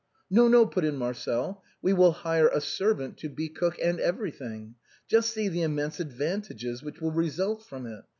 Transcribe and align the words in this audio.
"No, 0.35 0.47
no," 0.47 0.65
put 0.65 0.83
in 0.83 0.95
Marcel," 0.97 1.61
we 1.83 1.93
will 1.93 2.11
hire 2.11 2.47
a 2.47 2.59
servant 2.59 3.17
to 3.17 3.29
be 3.29 3.49
cook 3.49 3.77
and 3.79 3.99
everything. 3.99 4.73
Just 5.07 5.29
see 5.31 5.47
the 5.47 5.61
immense 5.61 5.99
advantages 5.99 6.81
which 6.81 6.99
will 6.99 7.11
result 7.11 7.61
from 7.63 7.85
it. 7.85 8.03